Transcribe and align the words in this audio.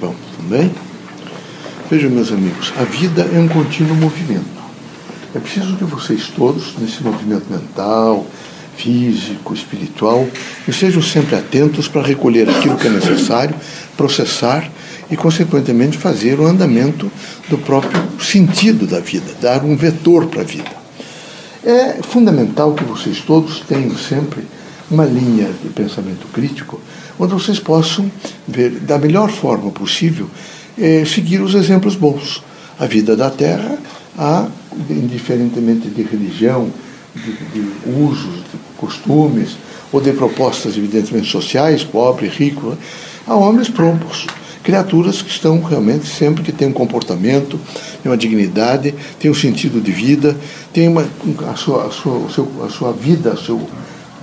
vão, 0.00 0.14
também? 0.36 0.72
Vejam, 1.90 2.10
meus 2.10 2.32
amigos, 2.32 2.72
a 2.78 2.84
vida 2.84 3.28
é 3.34 3.38
um 3.38 3.48
contínuo 3.48 3.94
movimento. 3.96 4.60
É 5.34 5.38
preciso 5.38 5.76
que 5.76 5.84
vocês 5.84 6.28
todos, 6.28 6.74
nesse 6.78 7.02
movimento 7.02 7.50
mental, 7.50 8.26
físico, 8.76 9.52
espiritual, 9.52 10.26
estejam 10.66 11.02
sempre 11.02 11.36
atentos 11.36 11.86
para 11.86 12.02
recolher 12.02 12.48
aquilo 12.48 12.76
que 12.76 12.86
é 12.86 12.90
necessário, 12.90 13.54
processar 13.96 14.70
e, 15.10 15.16
consequentemente, 15.16 15.98
fazer 15.98 16.40
o 16.40 16.46
andamento 16.46 17.10
do 17.48 17.58
próprio 17.58 18.02
sentido 18.18 18.86
da 18.86 19.00
vida, 19.00 19.32
dar 19.40 19.64
um 19.64 19.76
vetor 19.76 20.26
para 20.26 20.40
a 20.40 20.44
vida. 20.44 20.80
É 21.62 22.00
fundamental 22.02 22.72
que 22.72 22.84
vocês 22.84 23.18
todos 23.18 23.60
tenham 23.60 23.96
sempre 23.96 24.46
uma 24.90 25.04
linha 25.04 25.50
de 25.62 25.68
pensamento 25.68 26.26
crítico, 26.32 26.80
onde 27.20 27.34
vocês 27.34 27.58
possam 27.58 28.10
ver 28.48 28.70
da 28.80 28.98
melhor 28.98 29.30
forma 29.30 29.70
possível 29.70 30.26
é, 30.78 31.04
seguir 31.04 31.42
os 31.42 31.54
exemplos 31.54 31.94
bons. 31.94 32.42
A 32.78 32.86
vida 32.86 33.14
da 33.14 33.28
Terra, 33.28 33.78
há, 34.18 34.46
indiferentemente 34.88 35.88
de 35.88 36.02
religião, 36.02 36.70
de, 37.14 37.32
de 37.32 37.90
usos, 37.90 38.36
de 38.36 38.58
costumes, 38.78 39.58
ou 39.92 40.00
de 40.00 40.12
propostas, 40.12 40.78
evidentemente, 40.78 41.28
sociais, 41.30 41.84
pobre, 41.84 42.28
rico, 42.28 42.76
há 43.26 43.34
homens 43.34 43.68
prompos, 43.68 44.26
criaturas 44.62 45.20
que 45.20 45.30
estão 45.30 45.60
realmente 45.60 46.06
sempre 46.06 46.42
que 46.42 46.52
têm 46.52 46.68
um 46.68 46.72
comportamento, 46.72 47.60
têm 48.02 48.10
uma 48.10 48.16
dignidade, 48.16 48.94
têm 49.18 49.30
um 49.30 49.34
sentido 49.34 49.80
de 49.80 49.90
vida, 49.90 50.36
têm 50.72 50.88
uma, 50.88 51.06
a, 51.50 51.56
sua, 51.56 51.86
a, 51.86 51.90
sua, 51.90 52.66
a 52.66 52.70
sua 52.70 52.92
vida, 52.92 53.32
a 53.32 53.36
sua 53.36 53.60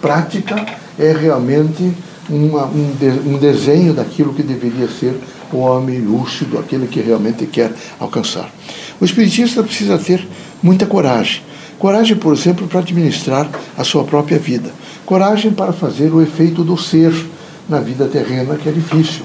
prática 0.02 0.66
é 0.98 1.12
realmente 1.12 1.94
uma, 2.30 2.66
um, 2.66 2.96
de, 3.00 3.08
um 3.28 3.38
desenho 3.38 3.94
daquilo 3.94 4.34
que 4.34 4.44
deveria 4.44 4.88
ser 4.88 5.16
o 5.52 5.58
homem 5.58 6.00
lúcido, 6.00 6.58
aquele 6.58 6.88
que 6.88 7.00
realmente 7.00 7.46
quer 7.46 7.72
alcançar. 8.00 8.52
O 9.00 9.06
espiritista 9.06 9.64
precisa 9.64 9.98
ter 9.98 10.28
muita 10.62 10.86
coragem. 10.86 11.42
Coragem, 11.80 12.18
por 12.18 12.34
exemplo, 12.34 12.68
para 12.68 12.80
administrar 12.80 13.50
a 13.78 13.84
sua 13.84 14.04
própria 14.04 14.40
vida. 14.40 14.72
Coragem 15.06 15.52
para 15.52 15.72
fazer 15.72 16.14
o 16.14 16.22
efeito 16.22 16.64
do 16.64 16.76
ser 16.76 17.14
na 17.70 17.80
vida 17.80 18.08
terrena, 18.08 18.56
que 18.56 18.68
é 18.68 18.72
difícil. 18.72 19.24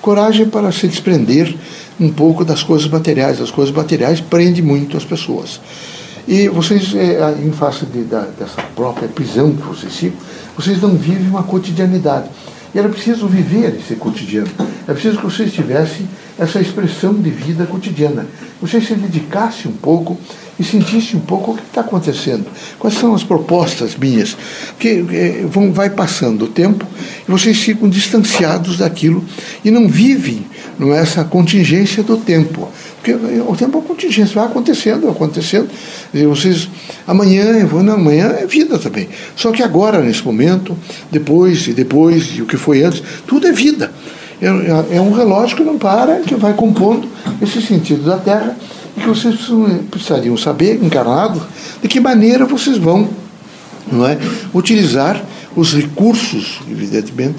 Coragem 0.00 0.48
para 0.48 0.70
se 0.70 0.86
desprender 0.86 1.54
um 1.98 2.12
pouco 2.12 2.44
das 2.44 2.62
coisas 2.62 2.88
materiais. 2.88 3.40
As 3.40 3.50
coisas 3.50 3.74
materiais 3.74 4.20
prendem 4.20 4.62
muito 4.62 4.96
as 4.96 5.04
pessoas. 5.04 5.60
E 6.28 6.48
vocês, 6.48 6.94
é, 6.94 7.36
em 7.42 7.52
face 7.52 7.86
de, 7.86 8.02
da, 8.02 8.22
dessa 8.38 8.60
própria 8.74 9.08
prisão 9.08 9.52
que 9.52 9.62
vocês 9.62 9.96
ficam, 9.96 10.18
vocês 10.56 10.80
não 10.80 10.96
vivem 10.96 11.28
uma 11.28 11.42
cotidianidade. 11.42 12.30
E 12.74 12.78
era 12.78 12.88
preciso 12.88 13.26
viver 13.26 13.76
esse 13.76 13.94
cotidiano. 13.96 14.50
É 14.86 14.92
preciso 14.92 15.18
que 15.18 15.24
vocês 15.24 15.52
tivessem 15.52 16.08
essa 16.38 16.60
expressão 16.60 17.14
de 17.14 17.30
vida 17.30 17.66
cotidiana. 17.66 18.26
Vocês 18.60 18.86
se 18.86 18.94
dedicassem 18.94 19.70
um 19.70 19.74
pouco 19.74 20.18
e 20.58 20.64
sentissem 20.64 21.18
um 21.18 21.22
pouco 21.22 21.52
o 21.52 21.56
que 21.56 21.62
está 21.62 21.80
acontecendo. 21.80 22.46
Quais 22.78 22.96
são 22.96 23.14
as 23.14 23.22
propostas 23.22 23.96
minhas? 23.96 24.36
Porque 24.68 25.04
é, 25.10 25.46
vão, 25.46 25.72
vai 25.72 25.90
passando 25.90 26.46
o 26.46 26.48
tempo 26.48 26.86
e 27.26 27.30
vocês 27.30 27.58
ficam 27.58 27.88
distanciados 27.88 28.78
daquilo 28.78 29.24
e 29.64 29.70
não 29.70 29.88
vivem 29.88 30.44
não 30.78 30.94
é, 30.94 31.00
essa 31.00 31.24
contingência 31.24 32.02
do 32.02 32.16
tempo. 32.16 32.68
Porque 32.96 33.12
o 33.12 33.56
tempo 33.56 33.78
é 33.78 33.82
contingência, 33.82 34.34
vai 34.34 34.46
acontecendo, 34.46 35.08
acontecendo. 35.08 35.68
E 36.12 36.24
vocês, 36.24 36.68
amanhã, 37.06 37.44
eu 37.44 37.66
vou, 37.66 37.82
não, 37.82 37.94
amanhã 37.94 38.34
é 38.38 38.46
vida 38.46 38.78
também. 38.78 39.08
Só 39.34 39.52
que 39.52 39.62
agora, 39.62 40.00
nesse 40.00 40.24
momento, 40.24 40.76
depois 41.10 41.66
e 41.68 41.72
depois, 41.72 42.36
e 42.36 42.42
o 42.42 42.46
que 42.46 42.56
foi 42.56 42.82
antes, 42.82 43.02
tudo 43.26 43.46
é 43.46 43.52
vida. 43.52 43.92
É, 44.40 44.46
é, 44.46 44.96
é 44.96 45.00
um 45.00 45.12
relógio 45.12 45.56
que 45.56 45.62
não 45.62 45.78
para, 45.78 46.20
que 46.20 46.34
vai 46.34 46.52
compondo 46.52 47.08
esse 47.40 47.62
sentido 47.62 48.02
da 48.04 48.18
Terra 48.18 48.56
e 48.96 49.00
que 49.00 49.08
vocês 49.08 49.36
precisariam 49.90 50.36
saber, 50.36 50.82
encarnados, 50.82 51.42
de 51.82 51.88
que 51.88 52.00
maneira 52.00 52.44
vocês 52.44 52.76
vão 52.76 53.08
não 53.90 54.06
é, 54.06 54.18
utilizar 54.54 55.22
os 55.54 55.72
recursos, 55.74 56.60
evidentemente, 56.70 57.38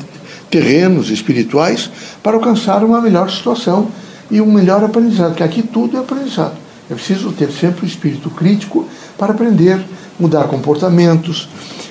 terrenos, 0.49 1.09
espirituais, 1.09 1.89
para 2.23 2.35
alcançar 2.35 2.83
uma 2.83 3.01
melhor 3.01 3.29
situação 3.29 3.89
e 4.29 4.41
um 4.41 4.51
melhor 4.51 4.83
aprendizado, 4.83 5.29
porque 5.29 5.43
aqui 5.43 5.61
tudo 5.61 5.97
é 5.97 5.99
aprendizado. 5.99 6.55
É 6.89 6.93
preciso 6.93 7.31
ter 7.31 7.51
sempre 7.51 7.85
o 7.85 7.87
espírito 7.87 8.29
crítico 8.29 8.87
para 9.17 9.33
aprender, 9.33 9.79
mudar 10.19 10.45
comportamentos, 10.45 11.49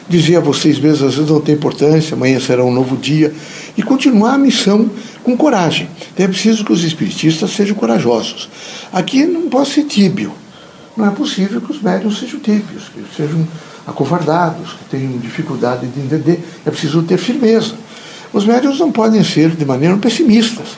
dizer 0.08 0.36
a 0.36 0.40
vocês 0.40 0.78
mesmos, 0.78 1.08
às 1.08 1.14
vezes 1.16 1.30
não 1.30 1.40
tem 1.40 1.54
importância, 1.54 2.14
amanhã 2.14 2.40
será 2.40 2.64
um 2.64 2.72
novo 2.72 2.96
dia, 2.96 3.34
e 3.76 3.82
continuar 3.82 4.34
a 4.34 4.38
missão 4.38 4.90
com 5.22 5.36
coragem. 5.36 5.88
Então 6.14 6.24
é 6.24 6.28
preciso 6.28 6.64
que 6.64 6.72
os 6.72 6.84
espiritistas 6.84 7.50
sejam 7.50 7.76
corajosos. 7.76 8.48
Aqui 8.92 9.26
não 9.26 9.48
pode 9.48 9.68
ser 9.70 9.84
tíbio. 9.84 10.32
Não 10.96 11.06
é 11.06 11.10
possível 11.10 11.60
que 11.60 11.70
os 11.70 11.82
médios 11.82 12.18
sejam 12.18 12.40
tíbios, 12.40 12.84
que 12.88 13.04
sejam 13.14 13.46
acovardados, 13.86 14.72
que 14.72 14.96
tenham 14.96 15.18
dificuldade 15.18 15.86
de 15.86 16.00
entender. 16.00 16.42
É 16.64 16.70
preciso 16.70 17.02
ter 17.02 17.18
firmeza. 17.18 17.74
Os 18.32 18.44
médios 18.44 18.78
não 18.78 18.90
podem 18.92 19.22
ser 19.24 19.50
de 19.50 19.64
maneira 19.64 19.96
pessimistas. 19.96 20.68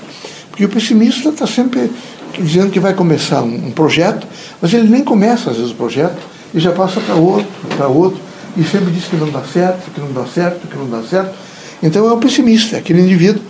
Porque 0.51 0.65
o 0.65 0.69
pessimista 0.69 1.29
está 1.29 1.47
sempre 1.47 1.91
dizendo 2.39 2.71
que 2.71 2.81
vai 2.81 2.95
começar 2.95 3.43
um, 3.43 3.69
um, 3.69 3.71
projeto, 3.71 4.27
mas 4.61 4.73
ele 4.73 4.89
nem 4.89 5.03
começa, 5.03 5.51
às 5.51 5.57
vezes, 5.57 5.73
o 5.73 5.75
projeto, 5.75 6.19
e 6.55 6.61
já 6.61 6.73
passa 6.73 7.01
para 7.01 7.15
outro, 7.15 7.49
para 7.77 7.89
outro, 7.89 8.21
e 8.57 8.63
sempre 8.65 8.91
diz 8.91 9.05
que 9.05 9.17
não 9.17 9.31
dá 9.31 9.43
certo, 9.43 9.91
que 9.91 10.01
não 10.01 10.13
dá 10.13 10.27
certo, 10.27 10.67
que 10.67 10.77
não 10.77 10.89
dá 10.89 11.03
certo. 11.03 11.35
Então 11.83 12.07
é 12.09 12.13
o 12.13 12.19
pessimista, 12.19 12.77
é 12.77 12.79
aquele 12.79 13.03
indivíduo 13.03 13.43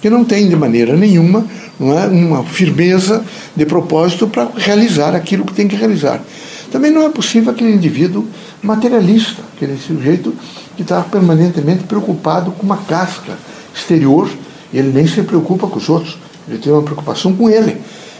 que 0.00 0.10
não 0.10 0.24
tem 0.24 0.48
de 0.48 0.56
maneira 0.56 0.96
nenhuma 0.96 1.46
não 1.78 1.98
é, 1.98 2.06
uma 2.06 2.42
firmeza 2.44 3.24
de 3.54 3.66
propósito 3.66 4.26
para 4.26 4.48
realizar 4.56 5.14
aquilo 5.14 5.44
que 5.44 5.52
tem 5.52 5.68
que 5.68 5.76
realizar. 5.76 6.22
Também 6.70 6.90
não 6.90 7.02
é 7.02 7.10
possível 7.10 7.52
aquele 7.52 7.72
indivíduo 7.72 8.26
materialista, 8.62 9.42
aquele 9.54 9.78
sujeito 9.78 10.34
que 10.76 10.82
está 10.82 11.00
permanentemente 11.00 11.84
preocupado 11.84 12.50
com 12.52 12.62
uma 12.62 12.76
casca 12.76 13.38
exterior, 13.74 14.28
ele 14.72 14.92
nem 14.92 15.06
se 15.06 15.22
preocupa 15.22 15.66
com 15.66 15.78
os 15.78 15.88
outros. 15.88 16.18
Ele 16.48 16.58
tem 16.58 16.72
uma 16.72 16.82
preocupação 16.82 17.34
com 17.34 17.48
ele. 17.48 17.78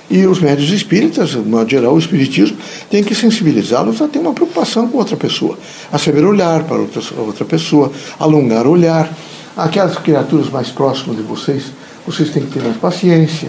E 0.09 0.25
os 0.27 0.41
médios 0.41 0.71
espíritas, 0.71 1.31
de 1.31 1.39
modo 1.39 1.69
geral, 1.69 1.95
o 1.95 1.99
espiritismo, 1.99 2.56
tem 2.89 3.03
que 3.03 3.15
sensibilizá-los 3.15 4.00
a 4.00 4.06
ter 4.06 4.21
uma 4.21 4.33
preocupação 4.33 4.89
com 4.89 4.99
outra 4.99 5.16
pessoa, 5.16 5.59
a 5.93 5.99
saber 5.99 6.25
olhar 6.25 6.62
para 6.65 6.77
outra 6.77 7.45
pessoa, 7.45 7.91
alongar 8.19 8.66
o 8.66 8.71
olhar. 8.71 9.12
Aquelas 9.56 9.99
criaturas 9.99 10.49
mais 10.49 10.69
próximas 10.69 11.16
de 11.16 11.22
vocês, 11.22 11.65
vocês 12.06 12.31
têm 12.31 12.45
que 12.45 12.53
ter 12.53 12.62
mais 12.62 12.77
paciência, 12.77 13.49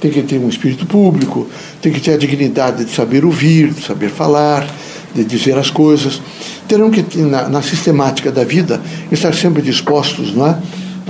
têm 0.00 0.10
que 0.10 0.22
ter 0.22 0.38
um 0.38 0.48
espírito 0.48 0.84
público, 0.84 1.48
têm 1.80 1.92
que 1.92 2.00
ter 2.00 2.14
a 2.14 2.18
dignidade 2.18 2.84
de 2.84 2.90
saber 2.90 3.24
ouvir, 3.24 3.70
de 3.70 3.82
saber 3.82 4.10
falar, 4.10 4.66
de 5.14 5.24
dizer 5.24 5.56
as 5.56 5.70
coisas. 5.70 6.20
Terão 6.66 6.90
que, 6.90 7.04
na, 7.18 7.48
na 7.48 7.62
sistemática 7.62 8.32
da 8.32 8.44
vida, 8.44 8.80
estar 9.10 9.34
sempre 9.34 9.62
dispostos 9.62 10.34
não 10.34 10.46
é, 10.46 10.58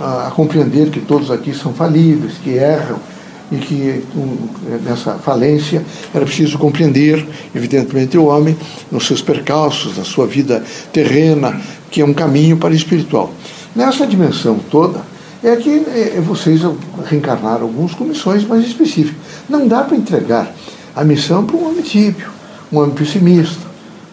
a, 0.00 0.28
a 0.28 0.30
compreender 0.30 0.90
que 0.90 1.00
todos 1.00 1.30
aqui 1.30 1.54
são 1.54 1.72
falíveis, 1.72 2.34
que 2.42 2.50
erram 2.50 2.98
e 3.52 3.56
que 3.56 4.04
nessa 4.84 5.14
falência 5.14 5.84
era 6.12 6.24
preciso 6.24 6.58
compreender, 6.58 7.26
evidentemente, 7.54 8.16
o 8.16 8.24
homem 8.24 8.56
nos 8.90 9.06
seus 9.06 9.22
percalços, 9.22 9.96
na 9.96 10.04
sua 10.04 10.26
vida 10.26 10.64
terrena, 10.92 11.60
que 11.90 12.00
é 12.00 12.04
um 12.04 12.14
caminho 12.14 12.56
para 12.56 12.70
o 12.72 12.76
espiritual. 12.76 13.32
Nessa 13.74 14.06
dimensão 14.06 14.58
toda, 14.70 15.02
é 15.42 15.56
que 15.56 15.84
é, 15.88 16.20
vocês 16.20 16.62
reencarnaram 17.04 17.64
alguns 17.64 17.92
com 17.92 18.04
missões 18.04 18.46
mais 18.46 18.64
específicas. 18.64 19.16
Não 19.48 19.68
dá 19.68 19.82
para 19.82 19.96
entregar 19.96 20.54
a 20.96 21.04
missão 21.04 21.44
para 21.44 21.56
um 21.56 21.68
homem 21.68 21.82
tíbio, 21.82 22.30
um 22.72 22.78
homem 22.78 22.94
pessimista, 22.94 23.60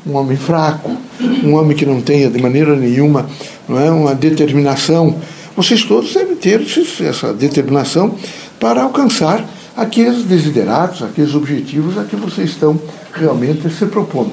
um 0.06 0.16
homem 0.16 0.38
fraco, 0.38 0.96
um 1.44 1.54
homem 1.54 1.76
que 1.76 1.86
não 1.86 2.02
tenha 2.02 2.30
de 2.30 2.42
maneira 2.42 2.76
nenhuma 2.76 3.28
não 3.68 3.80
é, 3.80 3.90
uma 3.92 4.16
determinação. 4.16 5.16
Vocês 5.56 5.84
todos 5.84 6.14
devem 6.14 6.36
ter 6.36 6.62
essa 7.02 7.34
determinação 7.34 8.16
para 8.60 8.84
alcançar 8.84 9.46
aqueles 9.76 10.24
desiderados, 10.24 11.02
aqueles 11.02 11.34
objetivos 11.34 11.98
a 11.98 12.04
que 12.04 12.16
vocês 12.16 12.52
estão 12.52 12.80
realmente 13.14 13.70
se 13.70 13.86
propondo. 13.86 14.32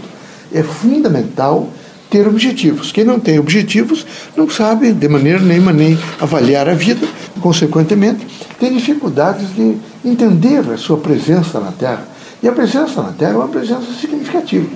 É 0.52 0.62
fundamental 0.62 1.69
ter 2.10 2.26
objetivos. 2.26 2.90
Quem 2.90 3.04
não 3.04 3.20
tem 3.20 3.38
objetivos 3.38 4.06
não 4.37 4.48
sabe 4.48 4.93
de 4.93 5.08
maneira 5.08 5.40
nenhuma 5.40 5.72
nem 5.72 5.98
avaliar 6.19 6.69
a 6.69 6.75
vida, 6.75 7.06
consequentemente, 7.40 8.26
tem 8.58 8.72
dificuldades 8.72 9.54
de 9.54 9.76
entender 10.04 10.60
a 10.70 10.76
sua 10.76 10.96
presença 10.96 11.60
na 11.60 11.70
Terra. 11.70 12.08
E 12.43 12.48
a 12.48 12.52
presença 12.52 13.02
na 13.02 13.12
Terra 13.12 13.32
é 13.32 13.37
uma 13.37 13.48
presença 13.48 13.93
significativa. 14.00 14.66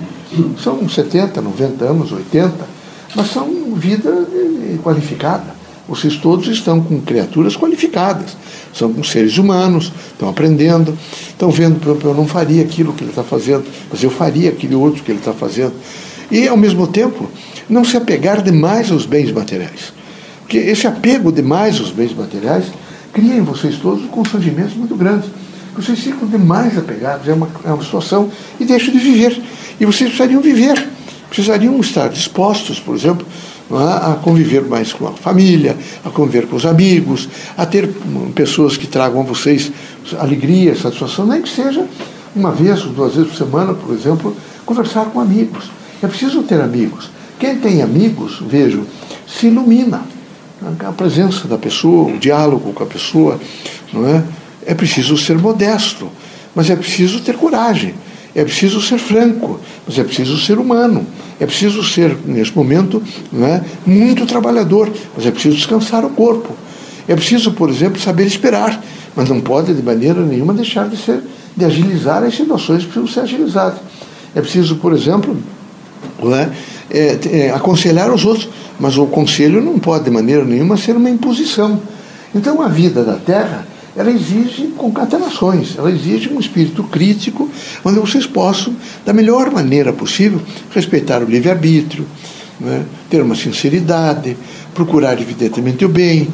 São 0.61 0.87
70, 0.87 1.41
90 1.41 1.85
anos, 1.85 2.11
80, 2.11 2.53
mas 3.15 3.31
são 3.31 3.73
vida 3.75 4.27
qualificada. 4.83 5.63
Vocês 5.87 6.15
todos 6.15 6.47
estão 6.47 6.81
com 6.81 7.01
criaturas 7.01 7.57
qualificadas, 7.57 8.37
são 8.73 8.93
com 8.93 9.03
seres 9.03 9.37
humanos, 9.37 9.91
estão 10.11 10.29
aprendendo, 10.29 10.97
estão 11.27 11.51
vendo, 11.51 11.99
eu 12.03 12.13
não 12.13 12.25
faria 12.25 12.63
aquilo 12.63 12.93
que 12.93 13.03
ele 13.03 13.09
está 13.09 13.23
fazendo, 13.23 13.65
mas 13.91 14.01
eu 14.01 14.09
faria 14.09 14.49
aquele 14.49 14.75
outro 14.75 15.03
que 15.03 15.11
ele 15.11 15.19
está 15.19 15.33
fazendo. 15.33 15.73
E, 16.31 16.47
ao 16.47 16.55
mesmo 16.55 16.87
tempo, 16.87 17.29
não 17.69 17.83
se 17.83 17.97
apegar 17.97 18.41
demais 18.41 18.91
aos 18.91 19.05
bens 19.05 19.31
materiais. 19.31 19.93
Porque 20.39 20.57
esse 20.57 20.87
apego 20.87 21.31
demais 21.31 21.79
aos 21.79 21.91
bens 21.91 22.15
materiais 22.15 22.65
cria 23.11 23.35
em 23.35 23.41
vocês 23.41 23.75
todos 23.75 24.05
constrangimentos 24.09 24.75
muito 24.75 24.95
grandes. 24.95 25.29
Vocês 25.75 25.99
ficam 25.99 26.27
demais 26.27 26.77
apegados, 26.77 27.27
é 27.27 27.33
uma, 27.33 27.49
é 27.65 27.71
uma 27.71 27.83
situação, 27.83 28.29
e 28.59 28.65
deixam 28.65 28.93
de 28.93 28.99
viver. 28.99 29.41
E 29.79 29.85
vocês 29.85 30.09
precisariam 30.09 30.41
viver, 30.41 30.87
precisariam 31.27 31.79
estar 31.79 32.09
dispostos, 32.09 32.79
por 32.79 32.95
exemplo, 32.95 33.25
é? 33.71 34.11
a 34.11 34.19
conviver 34.21 34.61
mais 34.63 34.93
com 34.93 35.07
a 35.07 35.11
família, 35.13 35.75
a 36.05 36.09
conviver 36.09 36.47
com 36.47 36.55
os 36.55 36.65
amigos, 36.65 37.27
a 37.57 37.65
ter 37.65 37.89
pessoas 38.35 38.77
que 38.77 38.85
tragam 38.85 39.21
a 39.21 39.23
vocês 39.23 39.71
alegria, 40.19 40.75
satisfação, 40.75 41.25
nem 41.25 41.41
que 41.41 41.49
seja 41.49 41.85
uma 42.35 42.51
vez 42.51 42.83
ou 42.85 42.91
duas 42.91 43.15
vezes 43.15 43.31
por 43.31 43.37
semana, 43.37 43.73
por 43.73 43.93
exemplo, 43.93 44.35
conversar 44.65 45.05
com 45.05 45.19
amigos. 45.19 45.71
É 46.01 46.07
preciso 46.07 46.43
ter 46.43 46.61
amigos. 46.61 47.09
Quem 47.39 47.57
tem 47.57 47.81
amigos, 47.81 48.41
vejo, 48.41 48.85
se 49.27 49.47
ilumina. 49.47 50.01
A 50.79 50.91
presença 50.93 51.47
da 51.47 51.57
pessoa, 51.57 52.13
o 52.13 52.17
diálogo 52.17 52.71
com 52.73 52.83
a 52.83 52.87
pessoa, 52.87 53.39
não 53.91 54.07
é? 54.07 54.23
É 54.65 54.73
preciso 54.73 55.17
ser 55.17 55.37
modesto, 55.37 56.09
mas 56.55 56.69
é 56.69 56.75
preciso 56.75 57.21
ter 57.21 57.35
coragem. 57.35 57.93
É 58.35 58.43
preciso 58.43 58.81
ser 58.81 58.97
franco, 58.97 59.59
mas 59.85 59.97
é 59.99 60.03
preciso 60.03 60.37
ser 60.37 60.57
humano. 60.57 61.05
É 61.39 61.45
preciso 61.45 61.83
ser, 61.83 62.17
nesse 62.25 62.55
momento, 62.55 63.01
não 63.31 63.45
é, 63.45 63.61
muito 63.85 64.25
trabalhador, 64.25 64.91
mas 65.15 65.25
é 65.25 65.31
preciso 65.31 65.55
descansar 65.55 66.03
o 66.05 66.09
corpo. 66.09 66.55
É 67.07 67.15
preciso, 67.15 67.51
por 67.51 67.69
exemplo, 67.69 67.99
saber 67.99 68.25
esperar, 68.25 68.81
mas 69.15 69.29
não 69.29 69.41
pode 69.41 69.73
de 69.73 69.83
maneira 69.83 70.21
nenhuma 70.21 70.53
deixar 70.53 70.87
de 70.87 70.97
ser, 70.97 71.21
de 71.55 71.65
agilizar 71.65 72.23
as 72.23 72.35
situações 72.35 72.83
que 72.83 72.91
precisam 72.91 73.07
ser 73.07 73.19
agilizadas. 73.21 73.79
É 74.33 74.41
preciso, 74.41 74.77
por 74.77 74.93
exemplo, 74.93 75.37
não 76.21 76.35
é, 76.35 76.49
é, 76.89 77.19
é, 77.31 77.51
aconselhar 77.51 78.11
os 78.11 78.25
outros, 78.25 78.49
mas 78.79 78.97
o 78.97 79.05
conselho 79.05 79.61
não 79.61 79.77
pode 79.77 80.05
de 80.05 80.11
maneira 80.11 80.43
nenhuma 80.43 80.77
ser 80.77 80.95
uma 80.95 81.09
imposição. 81.09 81.79
Então 82.33 82.61
a 82.61 82.67
vida 82.67 83.03
da 83.03 83.15
Terra 83.15 83.67
ela 83.95 84.09
exige 84.09 84.67
concatenações, 84.75 85.77
ela 85.77 85.91
exige 85.91 86.29
um 86.29 86.39
espírito 86.39 86.83
crítico, 86.83 87.49
onde 87.85 87.99
vocês 87.99 88.25
possam, 88.25 88.75
da 89.05 89.13
melhor 89.13 89.51
maneira 89.51 89.93
possível, 89.93 90.41
respeitar 90.73 91.21
o 91.21 91.25
livre-arbítrio, 91.25 92.05
né, 92.59 92.85
ter 93.09 93.21
uma 93.21 93.35
sinceridade, 93.35 94.35
procurar 94.73 95.19
evidentemente 95.21 95.85
o 95.85 95.89
bem, 95.89 96.27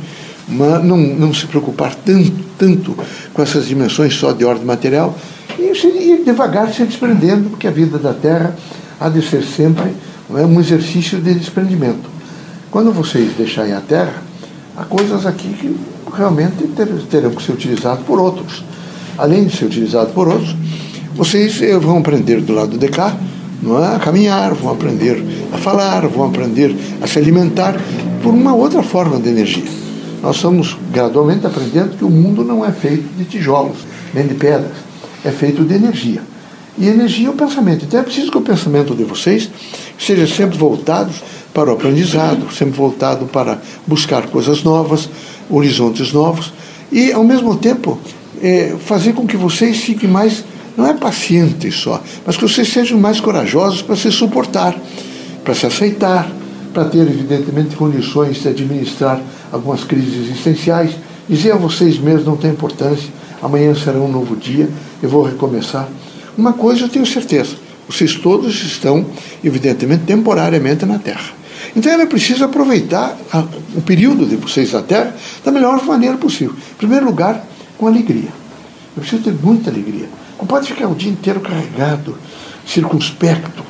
mas 0.48 0.84
não, 0.84 0.98
não 0.98 1.34
se 1.34 1.46
preocupar 1.48 1.94
tanto, 1.96 2.32
tanto 2.58 2.98
com 3.34 3.42
essas 3.42 3.68
dimensões 3.68 4.14
só 4.16 4.32
de 4.32 4.46
ordem 4.46 4.66
material 4.66 5.18
e, 5.58 6.24
devagar 6.24 6.74
se 6.74 6.84
desprendendo, 6.84 7.50
porque 7.50 7.68
a 7.68 7.72
vida 7.72 7.98
da 7.98 8.14
Terra 8.14 8.56
há 9.00 9.10
de 9.10 9.22
ser 9.22 9.44
sempre 9.44 9.92
é, 10.34 10.46
um 10.46 10.60
exercício 10.60 11.20
de 11.20 11.34
desprendimento. 11.34 12.10
Quando 12.72 12.92
vocês 12.92 13.34
deixarem 13.34 13.74
a 13.74 13.82
Terra, 13.82 14.22
há 14.78 14.86
coisas 14.86 15.26
aqui 15.26 15.50
que 15.54 15.76
realmente 16.10 16.68
terão 17.10 17.32
que 17.32 17.44
ser 17.44 17.54
utilizados 17.54 18.06
por 18.06 18.20
outros. 18.20 18.64
Além 19.18 19.46
de 19.46 19.56
ser 19.56 19.66
utilizados 19.66 20.14
por 20.14 20.28
outros, 20.28 20.56
vocês 21.16 21.62
eh, 21.62 21.78
vão 21.78 21.98
aprender 21.98 22.42
do 22.42 22.54
lado 22.54 22.78
de 22.78 22.88
cá 22.88 23.18
não 23.62 23.84
é? 23.84 23.96
a 23.96 24.00
caminhar, 24.00 24.54
vão 24.54 24.72
aprender 24.72 25.24
a 25.52 25.58
falar, 25.58 26.08
vão 26.08 26.28
aprender 26.28 26.76
a 27.02 27.08
se 27.08 27.20
alimentar 27.20 27.76
por 28.24 28.34
uma 28.34 28.54
outra 28.54 28.82
forma 28.82 29.20
de 29.20 29.30
energia. 29.30 29.66
Nós 30.22 30.36
estamos 30.36 30.78
gradualmente 30.92 31.46
aprendendo 31.46 31.98
que 31.98 32.04
o 32.04 32.10
mundo 32.10 32.44
não 32.44 32.66
é 32.66 32.72
feito 32.72 33.08
de 33.18 33.26
tijolos, 33.26 33.78
nem 34.14 34.28
de 34.28 34.34
pedras, 34.34 34.72
é 35.24 35.32
feito 35.32 35.64
de 35.64 35.74
energia. 35.74 36.22
E 36.78 36.88
energia 36.88 37.28
é 37.28 37.30
o 37.30 37.34
pensamento. 37.34 37.86
Então 37.86 38.00
é 38.00 38.04
preciso 38.04 38.32
que 38.32 38.38
o 38.38 38.42
pensamento 38.42 38.96
de 38.96 39.04
vocês 39.04 39.50
seja 39.98 40.26
sempre 40.28 40.58
voltado 40.58 41.12
para 41.54 41.70
o 41.70 41.74
aprendizado, 41.74 42.52
sempre 42.54 42.76
voltado 42.76 43.26
para 43.26 43.60
buscar 43.86 44.28
coisas 44.28 44.64
novas, 44.64 45.10
horizontes 45.50 46.14
novos 46.14 46.54
e, 46.92 47.12
ao 47.12 47.24
mesmo 47.24 47.56
tempo, 47.56 47.98
é, 48.42 48.76
fazer 48.80 49.14
com 49.14 49.26
que 49.26 49.38
vocês 49.38 49.78
fiquem 49.80 50.10
mais, 50.10 50.44
não 50.78 50.88
é 50.88 50.94
pacientes 50.94 51.76
só, 51.76 52.02
mas 52.26 52.38
que 52.38 52.44
vocês 52.44 52.68
sejam 52.68 53.00
mais 53.00 53.20
corajosos 53.20 53.82
para 53.82 53.96
se 53.96 54.12
suportar, 54.12 54.76
para 55.44 55.54
se 55.54 55.66
aceitar, 55.66 56.30
para 56.74 56.86
ter, 56.86 57.02
evidentemente, 57.02 57.76
condições 57.76 58.42
de 58.42 58.48
administrar 58.48 59.22
algumas 59.52 59.84
crises 59.84 60.16
existenciais. 60.16 60.92
Dizer 61.28 61.52
a 61.52 61.58
vocês 61.58 62.00
mesmos 62.00 62.26
não 62.26 62.38
tem 62.38 62.52
importância, 62.52 63.10
amanhã 63.42 63.74
será 63.76 64.00
um 64.00 64.12
novo 64.12 64.36
dia, 64.36 64.70
eu 65.02 65.10
vou 65.10 65.24
recomeçar. 65.24 65.88
Uma 66.38 66.54
coisa 66.54 66.86
eu 66.86 66.90
tenho 66.90 67.06
certeza, 67.06 67.56
vocês 67.88 68.16
todos 68.16 68.64
estão, 68.64 69.06
evidentemente, 69.44 70.04
temporariamente 70.06 70.86
na 70.86 70.98
Terra. 70.98 71.39
Então 71.76 71.92
ela 71.92 72.06
precisa 72.06 72.46
aproveitar 72.46 73.18
a, 73.32 73.40
o 73.76 73.82
período 73.82 74.26
de 74.26 74.36
vocês 74.36 74.74
na 74.74 74.82
Terra 74.82 75.16
da 75.44 75.52
melhor 75.52 75.84
maneira 75.86 76.18
possível. 76.18 76.56
Em 76.74 76.76
primeiro 76.76 77.06
lugar, 77.06 77.46
com 77.78 77.88
alegria. 77.88 78.30
Eu 78.96 79.02
preciso 79.02 79.24
ter 79.24 79.34
muita 79.34 79.70
alegria. 79.70 80.10
Não 80.38 80.46
pode 80.46 80.68
ficar 80.68 80.88
o 80.88 80.96
dia 80.96 81.12
inteiro 81.12 81.40
carregado, 81.40 82.18
circunspecto, 82.66 83.64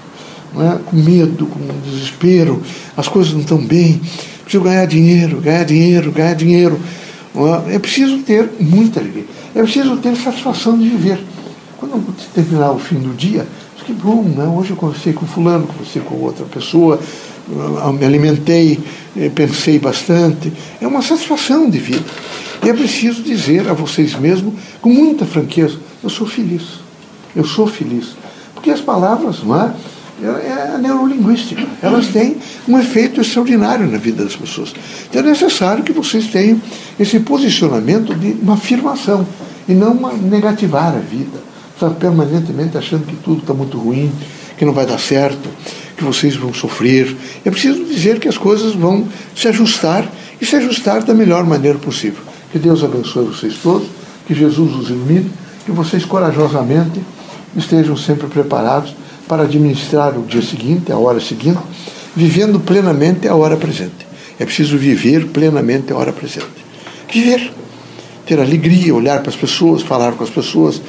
é? 0.56 0.80
com 0.84 0.96
medo, 0.96 1.46
com 1.46 1.60
desespero, 1.84 2.62
as 2.96 3.08
coisas 3.08 3.34
não 3.34 3.42
estão 3.42 3.58
bem. 3.58 4.02
Preciso 4.44 4.64
ganhar 4.64 4.86
dinheiro, 4.86 5.40
ganhar 5.42 5.64
dinheiro, 5.64 6.12
ganhar 6.12 6.34
dinheiro. 6.34 6.80
É? 7.68 7.76
é 7.76 7.80
preciso 7.80 8.20
ter 8.20 8.50
muita 8.60 9.00
alegria. 9.00 9.26
É 9.54 9.62
preciso 9.62 9.98
ter 9.98 10.16
satisfação 10.16 10.78
de 10.78 10.90
viver. 10.90 11.20
Quando 11.78 12.14
terminar 12.34 12.72
o 12.72 12.80
fim 12.80 12.96
do 12.96 13.16
dia, 13.16 13.48
que 13.90 13.94
bom, 13.94 14.22
né? 14.22 14.46
hoje 14.46 14.70
eu 14.70 14.76
conversei 14.76 15.14
com 15.14 15.26
fulano, 15.26 15.66
conversei 15.66 16.00
com 16.04 16.14
outra 16.16 16.46
pessoa, 16.46 17.00
me 17.50 18.06
alimentei, 18.06 18.80
eh, 19.18 19.30
pensei 19.30 19.80
bastante. 19.80 20.52
É 20.80 20.88
uma 20.88 21.02
satisfação 21.02 21.70
de 21.70 21.80
vida. 21.80 22.06
E 22.64 22.70
é 22.70 22.74
preciso 22.74 23.24
dizer 23.24 23.68
a 23.70 23.74
vocês 23.74 24.16
mesmos, 24.16 24.54
com 24.82 24.90
muita 24.90 25.26
franqueza, 25.26 25.78
eu 26.04 26.10
sou 26.10 26.28
feliz. 26.28 26.64
Eu 27.36 27.46
sou 27.46 27.68
feliz. 27.68 28.16
Porque 28.54 28.70
as 28.70 28.82
palavras, 28.82 29.44
não 29.44 29.60
é? 29.60 29.74
É 30.22 30.74
a 30.76 30.78
neurolinguística. 30.78 31.66
Elas 31.82 32.08
têm 32.08 32.36
um 32.68 32.78
efeito 32.78 33.22
extraordinário 33.22 33.90
na 33.90 33.98
vida 33.98 34.24
das 34.24 34.36
pessoas. 34.36 34.74
Então 35.10 35.22
é 35.22 35.26
necessário 35.26 35.82
que 35.82 35.94
vocês 35.94 36.28
tenham 36.28 36.62
esse 37.00 37.22
posicionamento 37.22 38.14
de 38.14 38.34
uma 38.42 38.56
afirmação 38.56 39.26
e 39.68 39.74
não 39.74 39.94
uma 39.94 40.12
negativar 40.12 40.94
a 40.94 41.00
vida. 41.00 41.40
Estar 41.74 41.92
permanentemente 41.92 42.78
achando 42.78 43.06
que 43.06 43.16
tudo 43.16 43.40
está 43.40 43.54
muito 43.54 43.78
ruim, 43.78 44.12
que 44.58 44.66
não 44.66 44.74
vai 44.74 44.86
dar 44.86 45.00
certo, 45.00 45.48
que 46.00 46.06
vocês 46.06 46.38
vão 46.38 46.54
sofrer. 46.54 47.14
É 47.44 47.52
preciso 47.52 47.84
dizer 47.84 48.20
que 48.20 48.30
as 48.30 48.38
coisas 48.38 48.74
vão 48.74 49.06
se 49.36 49.50
ajustar 49.50 50.10
e 50.40 50.46
se 50.46 50.56
ajustar 50.56 51.04
da 51.04 51.14
melhor 51.14 51.44
maneira 51.44 51.78
possível. 51.78 52.24
Que 52.52 52.58
Deus 52.58 52.84
abençoe 52.84 53.26
vocês 53.26 53.58
todos, 53.62 53.90
que 54.26 54.34
Jesus 54.34 54.74
os 54.76 54.90
ilumine, 54.90 55.30
que 55.66 55.72
vocês 55.72 56.06
corajosamente 56.06 57.02
estejam 57.54 57.98
sempre 57.98 58.28
preparados 58.28 58.96
para 59.28 59.44
administrar 59.44 60.18
o 60.18 60.24
dia 60.24 60.42
seguinte, 60.42 60.90
a 60.90 60.98
hora 60.98 61.20
seguinte, 61.20 61.60
vivendo 62.16 62.62
plenamente 62.62 63.28
a 63.28 63.36
hora 63.36 63.58
presente. 63.58 64.08
É 64.40 64.46
preciso 64.46 64.78
viver 64.78 65.28
plenamente 65.28 65.92
a 65.92 65.98
hora 65.98 66.14
presente. 66.14 66.48
Viver. 67.12 67.52
Ter 68.26 68.40
alegria, 68.40 68.96
olhar 68.96 69.20
para 69.20 69.32
as 69.32 69.36
pessoas, 69.36 69.82
falar 69.82 70.14
com 70.14 70.24
as 70.24 70.30
pessoas. 70.30 70.82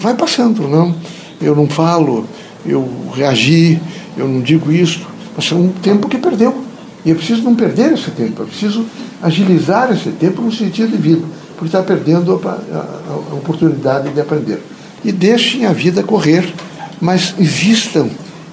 Vai 0.00 0.14
passando, 0.14 0.66
não? 0.66 0.94
Eu 1.40 1.54
não 1.54 1.68
falo, 1.68 2.26
eu 2.68 2.88
reagi, 3.14 3.80
eu 4.16 4.26
não 4.26 4.40
digo 4.40 4.72
isso, 4.72 5.06
mas 5.36 5.50
é 5.50 5.54
um 5.54 5.68
tempo 5.68 6.08
que 6.08 6.18
perdeu. 6.18 6.64
E 7.04 7.10
eu 7.10 7.16
preciso 7.16 7.42
não 7.42 7.54
perder 7.54 7.92
esse 7.92 8.10
tempo, 8.10 8.42
eu 8.42 8.46
preciso 8.46 8.84
agilizar 9.22 9.92
esse 9.92 10.10
tempo 10.10 10.42
no 10.42 10.52
sentido 10.52 10.90
de 10.90 10.96
vida, 10.96 11.22
porque 11.56 11.66
está 11.66 11.82
perdendo 11.82 12.40
a, 12.44 12.48
a, 12.48 13.10
a 13.30 13.34
oportunidade 13.34 14.10
de 14.10 14.20
aprender. 14.20 14.60
E 15.04 15.12
deixem 15.12 15.66
a 15.66 15.72
vida 15.72 16.02
correr, 16.02 16.52
mas 17.00 17.34
existam 17.38 18.08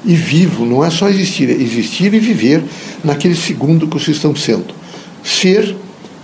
e 0.06 0.16
vivam, 0.16 0.66
não 0.66 0.84
é 0.84 0.90
só 0.90 1.10
existir, 1.10 1.50
é 1.50 1.54
existir 1.54 2.14
e 2.14 2.20
viver 2.20 2.64
naquele 3.04 3.36
segundo 3.36 3.88
que 3.88 3.98
vocês 3.98 4.18
estão 4.18 4.36
sendo. 4.36 4.74
Ser 5.24 5.76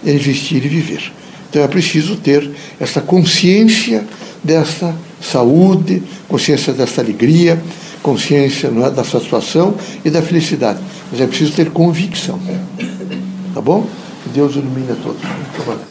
é 0.06 0.12
existir 0.12 0.64
e 0.64 0.68
viver. 0.68 1.12
Então 1.50 1.64
é 1.64 1.68
preciso 1.68 2.16
ter 2.16 2.50
essa 2.80 3.02
consciência 3.02 4.06
dessa 4.44 4.96
saúde, 5.22 6.04
consciência 6.28 6.74
dessa 6.74 7.02
alegria, 7.02 7.62
consciência 8.02 8.68
é, 8.68 8.90
da 8.90 9.04
satisfação 9.04 9.76
e 10.04 10.10
da 10.10 10.22
felicidade. 10.22 10.80
Mas 11.12 11.22
é 11.22 11.28
preciso 11.28 11.54
ter 11.54 11.72
convicção. 11.72 12.40
Tá 13.54 13.62
bom? 13.62 13.86
Que 14.24 14.30
Deus 14.30 14.56
ilumine 14.56 14.92
a 14.92 14.96
todos. 14.96 15.89